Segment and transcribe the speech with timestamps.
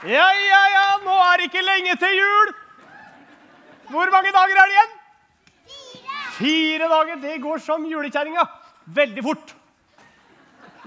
[0.00, 2.52] Ja, ja, ja, nå er det ikke lenge til jul.
[3.90, 4.94] Hvor mange dager er det igjen?
[6.38, 7.20] Fire Fire dager.
[7.20, 8.46] Det går som julekjerringa.
[8.96, 9.52] Veldig fort.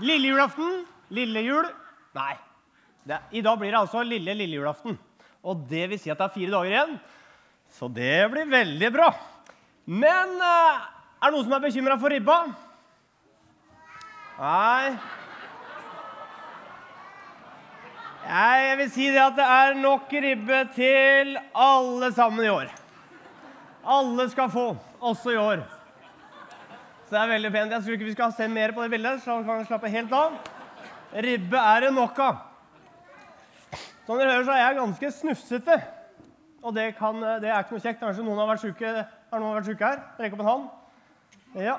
[0.02, 0.82] Lille julaften,
[1.14, 1.68] lille jul
[2.18, 2.34] Nei.
[3.06, 4.98] Det, I dag blir det altså lille lille julaften.
[5.44, 6.98] Og det vil si at det er fire dager igjen.
[7.74, 9.12] Så det blir veldig bra.
[9.86, 10.86] Men eh,
[11.22, 12.38] er det noen som er bekymra for ribba?
[14.40, 14.94] Nei.
[18.34, 22.72] Jeg vil si det at det er nok ribbe til alle sammen i år.
[23.86, 25.62] Alle skal få, også i år.
[27.06, 27.76] Så det er veldig pent.
[27.76, 30.18] Jeg tror ikke vi skal se mer på det bildet, så kan vi slappe helt
[30.18, 30.40] av.
[31.14, 32.42] Ribbe er det nok av.
[34.08, 35.80] Som dere hører, så er jeg ganske snufsete.
[36.64, 38.02] Og det, kan, det er ikke noe kjekt.
[38.02, 40.06] Kanskje noen har vært syke, har noen vært syke her?
[40.24, 40.70] Rekk opp en hånd.
[41.62, 41.78] Ja.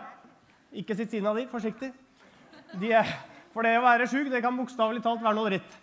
[0.71, 1.48] Ikke sitt siden av de.
[1.51, 1.91] Forsiktig.
[2.79, 3.11] De er,
[3.51, 5.81] for det å være sjuk det kan bokstavelig talt være noe dritt.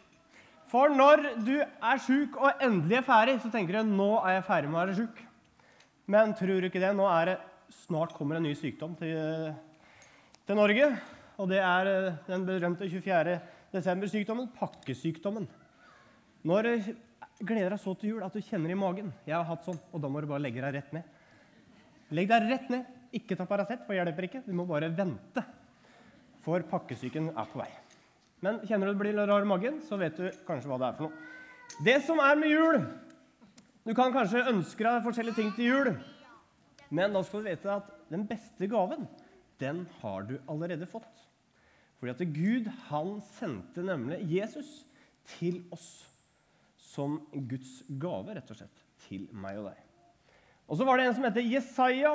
[0.71, 4.47] For når du er sjuk og endelig er ferdig, så tenker du nå er jeg
[4.47, 5.17] ferdig med å være sjuk.
[6.11, 6.93] Men tror du ikke det?
[6.95, 7.39] Nå er det
[7.75, 9.51] snart kommer en ny sykdom til,
[10.47, 10.87] til Norge.
[11.41, 13.35] Og det er eh, den berømte 24.
[13.73, 15.47] desember-sykdommen, pakkesykdommen.
[16.47, 16.91] Når du
[17.43, 20.01] gleder deg så til jul at du kjenner i magen Jeg har hatt sånn, og
[20.01, 21.21] da må du bare legge deg rett ned.
[22.15, 22.97] Legg deg rett ned.
[23.15, 24.45] Ikke ta Paracet, for hjelper ikke.
[24.47, 25.43] Du må bare vente.
[26.45, 27.71] For pakkesyken er på vei.
[28.41, 30.97] Men kjenner du det blir rar i magen, så vet du kanskje hva det er
[30.97, 31.27] for noe.
[31.85, 32.81] Det som er med jul
[33.85, 35.87] Du kan kanskje ønske deg forskjellige ting til jul,
[36.93, 39.07] men da skal du vite at den beste gaven,
[39.57, 41.23] den har du allerede fått.
[41.97, 44.69] Fordi at Gud han sendte nemlig Jesus
[45.37, 45.87] til oss
[46.91, 49.81] som Guds gave, rett og slett, til meg og deg.
[50.69, 52.13] Og så var det en som heter Jesaja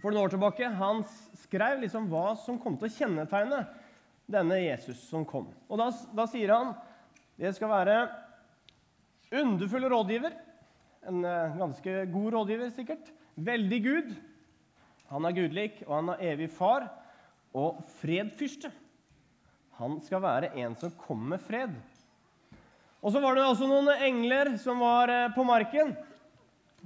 [0.00, 0.74] for noen år tilbake.
[0.78, 1.04] Han
[1.44, 3.62] skrev liksom hva som kom til å kjennetegne
[4.30, 5.48] denne Jesus som kom.
[5.68, 6.74] Og da, da sier han
[7.40, 7.96] det skal være
[9.34, 10.36] underfull rådgiver.
[11.08, 13.10] En eh, ganske god rådgiver, sikkert.
[13.34, 14.14] Veldig Gud.
[15.10, 16.86] Han er gudlik, og han er evig far.
[17.54, 18.70] Og fredfyrste.
[19.80, 21.74] Han skal være en som kommer med fred.
[23.02, 25.92] Og så var det også noen engler som var eh, på marken.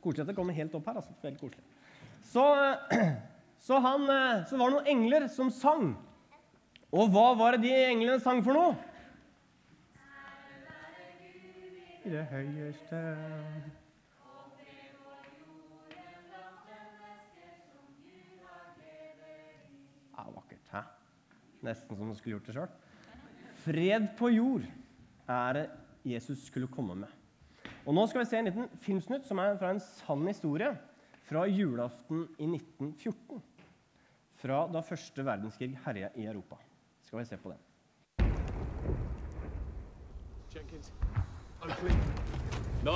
[0.01, 1.03] Koselig at det kommer helt opp her.
[1.03, 1.13] altså.
[1.23, 1.65] Veldig koselig.
[2.33, 3.17] Så, eh,
[3.69, 4.09] så, han,
[4.49, 5.93] så var det noen engler som sang.
[6.89, 8.77] Og hva var det de englene sang for noe?
[12.09, 13.03] I det høyeste
[20.19, 20.71] Ja, vakkert.
[20.73, 20.81] Hæ?
[21.63, 22.73] Nesten som du skulle gjort det sjøl.
[23.63, 24.65] Fred på jord
[25.29, 25.67] er det
[26.09, 27.13] Jesus skulle komme med.
[27.85, 30.73] Og Nå skal vi se en liten filmsnutt som er fra en sann historie
[31.29, 33.45] fra julaften i 1914.
[34.41, 36.57] Fra da første verdenskrig herja i Europa.
[37.09, 37.59] Skal vi se på den.
[40.55, 40.93] Jenkins.
[41.63, 41.91] Oakley.
[42.85, 42.93] No.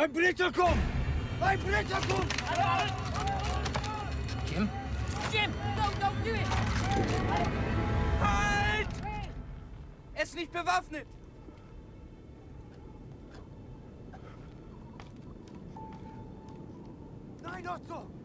[0.00, 0.78] Ein Briter kommt!
[1.42, 2.32] Ein Briter kommt!
[5.30, 6.46] Jim, no, don't do it!
[8.18, 8.88] Halt!
[10.14, 11.06] Er ist nicht bewaffnet!
[17.42, 18.19] Nein, Otto!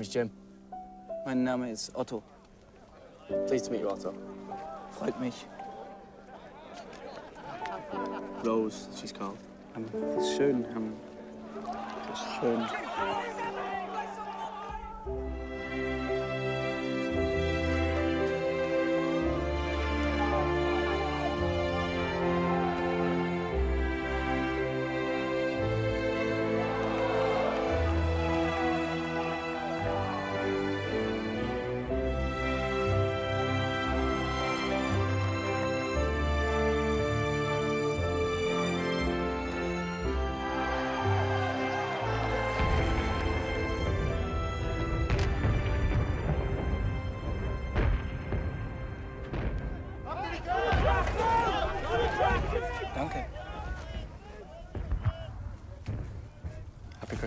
[0.00, 0.30] Name is Jim.
[1.26, 2.22] Mein Name ist Otto.
[3.46, 4.14] Pleased to meet you, Otto.
[4.98, 5.46] Freut mich.
[8.42, 9.36] Rose, she's called.
[10.18, 10.64] Ist schön.
[10.74, 10.94] Ähm,
[12.40, 12.66] Schön.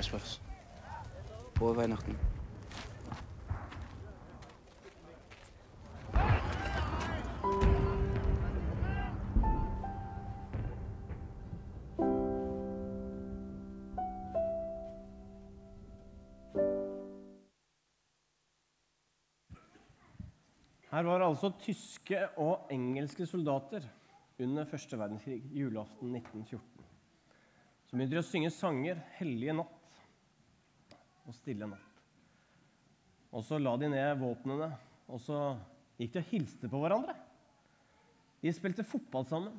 [0.03, 0.41] Christmas.
[1.55, 2.17] Frohe Weihnachten.
[20.91, 23.88] Her var altså tyske og engelske soldater
[24.39, 26.59] under første verdenskrig, julaften 1914,
[27.88, 29.82] som begynte å synge sanger 'Hellige natt'
[31.28, 32.02] og 'Stille natt'.
[33.34, 34.70] Og så la de ned våpnene,
[35.10, 35.58] og så
[35.98, 37.16] gikk de og hilste på hverandre.
[38.44, 39.56] De spilte fotball sammen.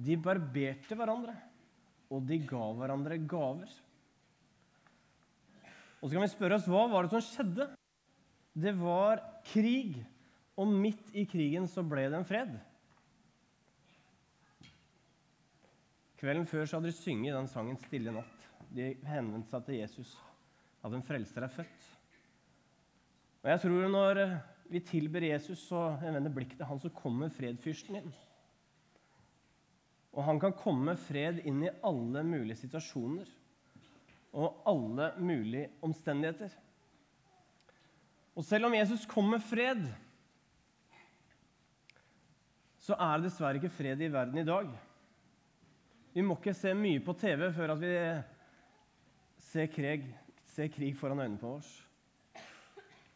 [0.00, 1.34] De barberte hverandre,
[2.10, 3.70] og de ga hverandre gaver.
[6.00, 7.68] Og så kan vi spørre oss hva var det som skjedde?
[8.56, 10.00] Det var krig,
[10.56, 12.56] og midt i krigen så ble det en fred.
[16.20, 18.48] Kvelden før så hadde de synget den sangen 'Stille natt'.
[18.70, 20.16] De henvendte seg til Jesus,
[20.80, 21.90] at en frelser er født.
[23.40, 24.22] Og jeg tror når
[24.70, 28.12] vi tilber Jesus og vender blikket til han, så kommer fredfyrsten inn.
[30.10, 33.28] Og han kan komme med fred inn i alle mulige situasjoner
[34.30, 36.52] og alle mulige omstendigheter.
[38.38, 39.82] Og selv om Jesus kom med fred,
[42.80, 44.70] så er det dessverre ikke fred i verden i dag.
[46.14, 47.94] Vi må ikke se mye på TV før at vi
[49.50, 50.06] ser krig,
[50.60, 51.70] ser krig foran øynene på oss.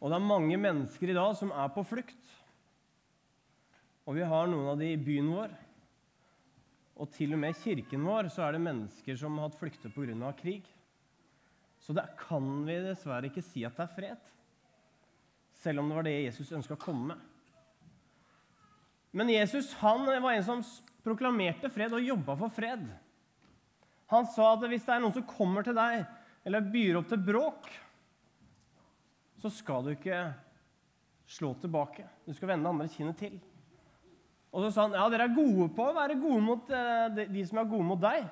[0.01, 2.31] Og det er mange mennesker i dag som er på flukt.
[4.05, 5.53] Og vi har noen av de i byen vår.
[7.01, 10.31] Og til og med i kirken vår så er det mennesker som har flyktet pga.
[10.37, 10.63] krig.
[11.79, 14.29] Så det kan vi dessverre ikke si at det er fred.
[15.53, 17.19] Selv om det var det Jesus ønska å komme med.
[19.11, 20.63] Men Jesus han var en som
[21.05, 22.85] proklamerte fred og jobba for fred.
[24.11, 26.03] Han sa at hvis det er noen som kommer til deg
[26.45, 27.67] eller byr opp til bråk,
[29.41, 30.19] så skal du ikke
[31.25, 32.05] slå tilbake.
[32.25, 33.39] Du skal vende andre kinnet til.
[34.55, 37.41] Og så sa han ja, dere er gode på å være gode mot eh, de,
[37.47, 38.27] som er gode mot deg.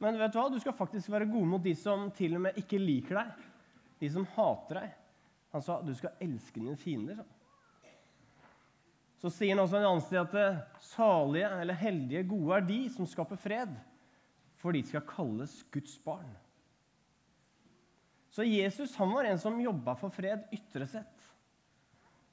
[0.00, 0.48] Men vet du hva?
[0.50, 3.44] du skal faktisk være gode mot de som til og med ikke liker deg.
[4.00, 4.96] De som hater deg.
[5.54, 7.20] Han sa du skal elske dine fiender.
[9.20, 10.60] Så sier han også en annen sted at eh,
[10.90, 13.74] salige eller heldige, gode er de som skaper fred,
[14.58, 16.30] for de skal kalles Guds barn.
[18.30, 21.30] Så Jesus han var en som jobba for fred ytre sett.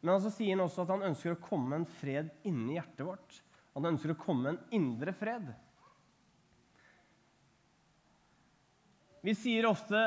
[0.06, 3.40] Men så sier han også at han ønsker å komme en fred inni hjertet vårt.
[3.78, 5.50] Han ønsker å komme en indre fred.
[9.26, 10.00] Vi sier ofte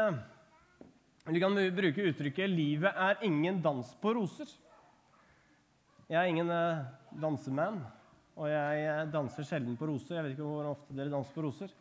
[1.30, 4.50] Vi kan bruke uttrykket 'livet er ingen dans på roser'.
[6.08, 6.80] Jeg er ingen eh,
[7.22, 7.76] danseman,
[8.34, 10.16] og jeg eh, danser sjelden på roser.
[10.16, 11.74] Jeg vet ikke hvor ofte dere danser på roser.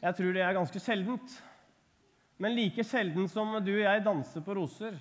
[0.00, 1.36] Jeg tror det er ganske sjeldent.
[2.36, 4.96] Men like sjelden som du og jeg danser på roser,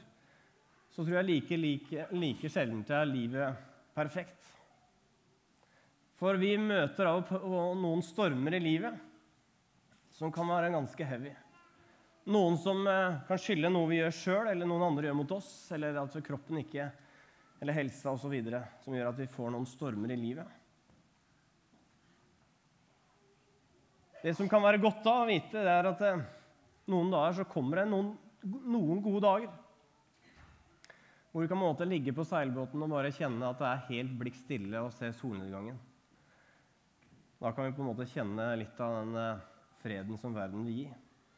[0.94, 3.64] så tror jeg like, like, like sjelden er livet
[3.96, 4.52] perfekt.
[6.22, 9.00] For vi møter av og noen stormer i livet
[10.14, 11.34] som kan være ganske heavy.
[12.30, 15.50] Noen som eh, kan skylde noe vi gjør sjøl, eller noen andre gjør mot oss,
[15.76, 16.86] eller at kroppen ikke
[17.64, 18.34] eller helsa osv.,
[18.84, 20.48] som gjør at vi får noen stormer i livet.
[24.24, 26.24] Det som kan være godt da å vite, det er at eh,
[26.92, 28.14] noen dager så kommer det noen,
[28.44, 29.54] noen gode dager.
[31.32, 34.36] Hvor du kan måte ligge på seilbåten og bare kjenne at det er helt blikk
[34.38, 35.80] stille og se solnedgangen.
[37.42, 39.42] Da kan vi på en måte kjenne litt av den eh,
[39.82, 40.90] freden som verden vil gi.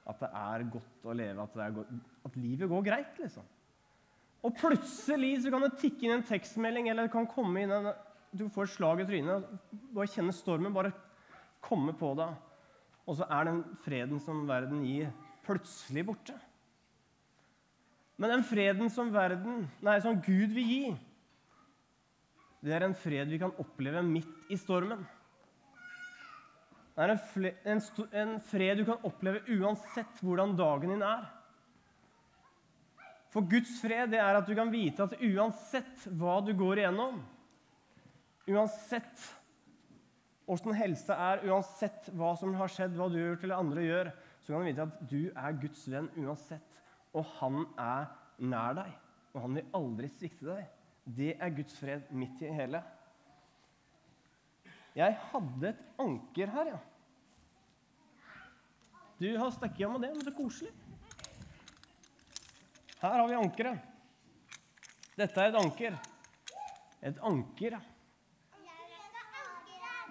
[0.05, 1.93] At det er godt å leve, at, godt,
[2.27, 3.47] at livet går greit, liksom.
[4.45, 7.89] Og plutselig så kan det tikke inn en tekstmelding, eller det kan komme inn en,
[8.35, 9.47] du får et slag i trynet.
[9.95, 10.93] Bare kjenne stormen bare
[11.65, 12.35] komme på deg.
[13.05, 15.09] Og så er den freden som verden gir,
[15.45, 16.35] plutselig borte.
[18.15, 20.85] Men den freden som, verden, nei, som Gud vil gi,
[22.65, 25.03] det er en fred vi kan oppleve midt i stormen.
[26.95, 27.81] Det er en, fle, en,
[28.15, 31.25] en fred du kan oppleve uansett hvordan dagen din er.
[33.35, 37.19] For Guds fred det er at du kan vite at uansett hva du går igjennom,
[38.47, 39.25] uansett
[40.47, 44.11] åssen helsa er, uansett hva som har skjedd, hva du har gjort eller andre gjør,
[44.45, 46.81] så kan du vite at du er Guds venn uansett.
[47.17, 48.11] Og han er
[48.45, 48.91] nær deg,
[49.33, 50.67] og han vil aldri svikte deg.
[51.17, 52.81] Det er Guds fred midt i hele.
[54.95, 56.81] Jeg hadde et anker her, ja.
[59.19, 60.71] Du har snakket om det, men det er koselig.
[63.01, 63.91] Her har vi ankeret.
[65.15, 65.99] Dette er et anker.
[67.01, 67.83] Et anker, ja.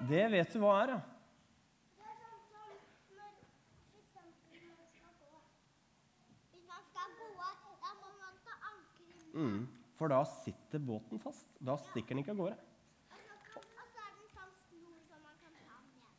[0.05, 1.03] Det vet du hva er, ja.
[9.35, 9.67] Mm.
[9.99, 11.47] For da sitter båten fast.
[11.59, 12.59] Da stikker den ikke av gårde.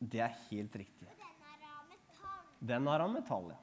[0.05, 1.07] Det er helt riktig.
[2.65, 3.59] Den har av metall, ja.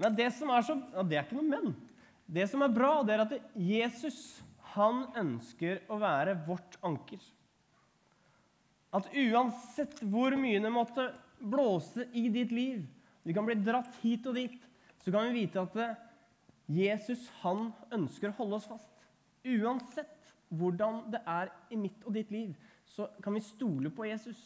[0.00, 1.74] Men det som er så ja, Det er ikke noe men.
[2.26, 4.18] Det som er bra, det er at Jesus
[4.74, 7.20] han ønsker å være vårt anker.
[8.94, 12.82] At uansett hvor mye det måtte blåse i ditt liv,
[13.22, 14.56] du kan bli dratt hit og dit,
[15.04, 15.94] så kan vi vite at eh,
[16.70, 18.90] Jesus han ønsker å holde oss fast.
[19.44, 22.54] Uansett hvordan det er i mitt og ditt liv,
[22.88, 24.38] så kan vi stole på Jesus.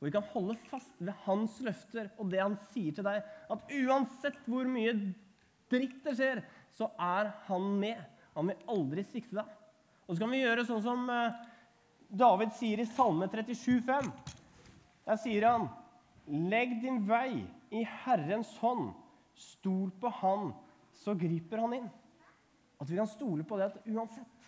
[0.00, 3.22] Og vi kan holde fast ved hans løfter og det han sier til deg.
[3.22, 4.96] At uansett hvor mye
[5.70, 6.42] dritt det skjer,
[6.74, 8.00] så er han med.
[8.34, 9.58] Han vil aldri svikte deg.
[10.08, 11.38] Og så kan vi gjøre sånn som eh,
[12.12, 13.54] David sier i Salme 37,
[13.86, 14.10] 37,5.
[15.06, 15.70] Der sier han
[16.26, 17.42] Legg din vei
[17.74, 18.92] i Herrens hånd.
[19.38, 20.52] Stol på Han,
[21.02, 21.88] så griper Han inn.
[22.82, 24.38] At vi kan stole på det at uansett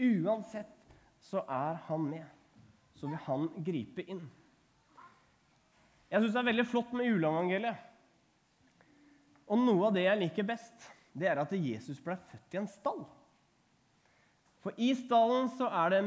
[0.00, 0.76] Uansett
[1.20, 2.24] så er Han med.
[2.96, 4.22] Så vil Han gripe inn.
[6.10, 7.86] Jeg syns det er veldig flott med juleevangeliet.
[9.50, 12.68] Og noe av det jeg liker best, det er at Jesus ble født i en
[12.70, 13.02] stall.
[14.62, 16.02] For i stallen så er det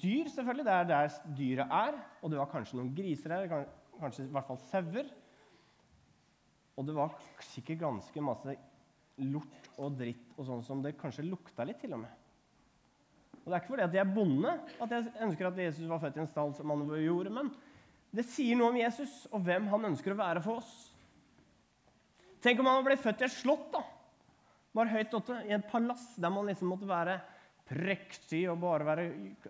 [0.00, 0.66] dyr, selvfølgelig.
[0.66, 2.00] Det er der dyra er.
[2.22, 5.08] Og det var kanskje noen griser her, kan- kanskje i hvert fall sauer.
[6.78, 7.16] Og det var
[7.50, 8.56] sikkert ganske masse
[9.20, 12.20] lort og dritt og sånn som det kanskje lukta litt, til og med.
[13.40, 16.00] Og det er ikke fordi at jeg er bonde at jeg ønsker at Jesus var
[16.02, 17.50] født i en stall som han gjorde, men
[18.10, 20.72] det sier noe om Jesus og hvem han ønsker å være for oss.
[22.42, 23.82] Tenk om han ble født i et slott, da.
[24.76, 27.18] Bare høyt oppe, i et palass der man liksom måtte være
[27.70, 29.04] prektig og bare være,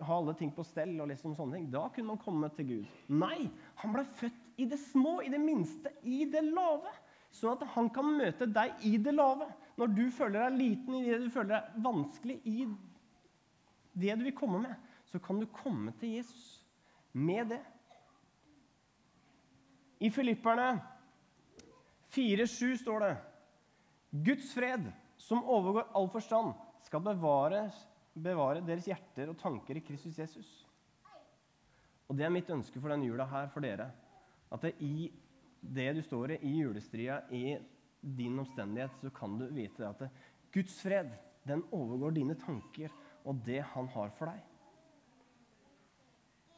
[0.05, 0.93] ha alle ting på stell.
[1.01, 1.69] og liksom sånne ting.
[1.73, 2.97] Da kunne man komme til Gud.
[3.09, 3.47] Nei,
[3.81, 6.91] han ble født i det små, i det minste, i det lave.
[7.31, 9.47] Sånn at han kan møte deg i det lave.
[9.79, 12.57] Når du føler deg liten i det du føler deg vanskelig i
[13.91, 14.75] det du vil komme med,
[15.07, 16.61] så kan du komme til Jesus
[17.11, 17.61] med det.
[20.01, 20.73] I Filipperne
[22.11, 23.11] 4,7 står det
[24.25, 24.87] Guds fred,
[25.21, 27.67] som overgår all forstand, skal bevare,
[28.15, 30.49] bevare deres hjerter og tanker i Kristus Jesus.
[32.09, 33.87] Og Det er mitt ønske for denne jula her for dere.
[34.51, 35.07] At det i
[35.61, 37.57] det du står i, i julestria, i
[38.01, 40.07] din omstendighet, så kan du vite at
[40.53, 41.11] Guds fred,
[41.47, 42.91] den overgår dine tanker
[43.25, 44.41] og det han har for deg.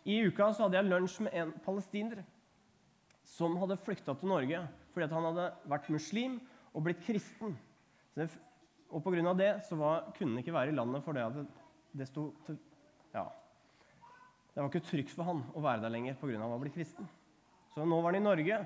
[0.04, 2.24] I uka så hadde jeg lunsj med en palestiner
[3.28, 6.36] som hadde flykta til Norge fordi han hadde vært muslim
[6.74, 7.56] og blitt kristen.
[8.14, 8.28] Så
[8.94, 9.34] og pga.
[9.34, 11.46] det så var, kunne han ikke være i landet fordi det,
[11.98, 12.60] det sto til,
[13.14, 13.26] ja,
[14.54, 16.36] Det var ikke trygt for han å være der lenger pga.
[16.36, 17.10] at han var blitt kristen.
[17.74, 18.60] Så nå var han i Norge,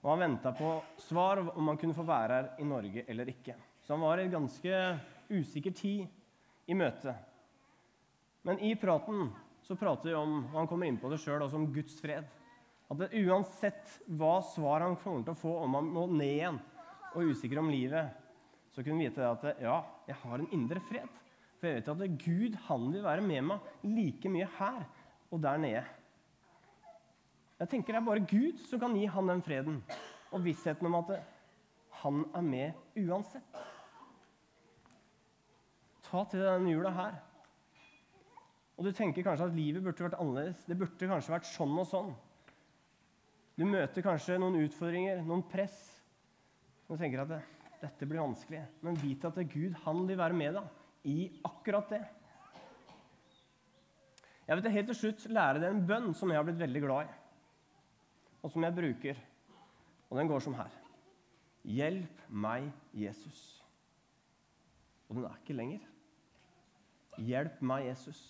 [0.00, 3.56] og han venta på svar om han kunne få være her i Norge eller ikke.
[3.84, 4.80] Så han var i en ganske
[5.30, 6.06] usikker tid
[6.70, 7.14] i møte.
[8.46, 9.28] Men i praten
[9.66, 12.24] så prater vi om, og han kommer inn på det selv, også om Guds fred.
[12.90, 16.60] At det, uansett hva svar han kommer til å få, om han må ned igjen
[17.10, 18.16] og er usikker om livet,
[18.70, 19.76] så kunne han vite at ja,
[20.08, 21.20] jeg har en indre fred.
[21.60, 24.84] For jeg vet at Gud han vil være med meg like mye her
[25.30, 25.82] og der nede.
[27.60, 29.82] Jeg tenker Det er bare Gud som kan gi han den freden
[30.30, 31.16] og vissheten om at
[32.00, 33.58] han er med uansett.
[36.06, 37.18] Ta til denne jula her.
[38.78, 40.62] Og du tenker kanskje at livet burde vært annerledes.
[40.64, 42.12] Det burde kanskje vært sånn og sånn.
[43.58, 45.76] Du møter kanskje noen utfordringer, noen press.
[46.88, 47.42] Du tenker at det,
[47.82, 48.62] dette blir vanskelig.
[48.86, 52.00] Men vit at det er Gud han vil være med deg i akkurat det.
[54.48, 57.04] Jeg vil helt til slutt lære deg en bønn som jeg har blitt veldig glad
[57.04, 57.19] i,
[58.42, 59.18] og som jeg bruker.
[60.10, 60.72] Og den går som her.
[61.64, 63.60] Hjelp meg, Jesus.
[65.08, 65.84] Og den er ikke lenger.
[67.20, 68.20] Hjelp meg, Jesus.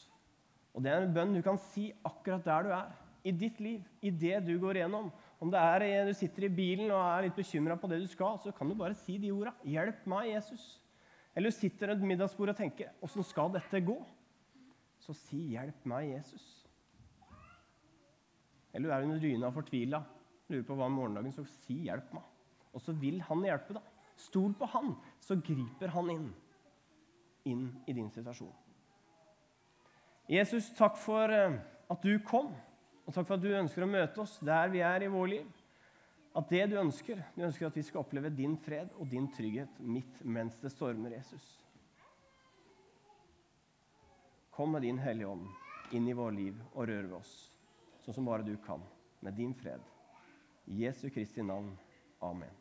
[0.75, 2.91] Og det er en bønn du kan si akkurat der du er.
[3.21, 5.11] i ditt liv, i det du går igjennom.
[5.41, 8.07] Om det er eh, du sitter i bilen og er litt bekymra på det du
[8.09, 9.53] skal, så kan du bare si de orda.
[9.61, 10.79] 'Hjelp meg, Jesus'.
[11.37, 14.07] Eller du sitter rundt middagsbordet og tenker 'Åssen skal dette gå?'
[15.05, 16.60] Så si 'Hjelp meg, Jesus'.
[18.73, 20.03] Eller du er under dyna fortvila,
[20.51, 22.29] lurer på hva om morgendagen, så si 'hjelp meg'.
[22.75, 23.83] Og så vil han hjelpe deg.
[24.17, 26.35] Stol på han, så griper han inn.
[27.45, 28.53] Inn i din situasjon.
[30.31, 31.57] Jesus, takk for eh,
[31.91, 32.53] at du kom,
[33.07, 35.49] og takk for at du ønsker å møte oss der vi er i vår liv.
[36.37, 39.81] At det du ønsker, du ønsker at vi skal oppleve din fred og din trygghet
[39.83, 41.57] midt mens det stormer, Jesus.
[44.55, 45.49] Kom med din Hellige Ånd
[45.97, 47.50] inn i vår liv og rør ved oss,
[48.05, 48.83] sånn som bare du kan,
[49.21, 49.81] med din fred.
[50.71, 51.73] I Jesu Kristi navn.
[52.21, 52.60] Amen.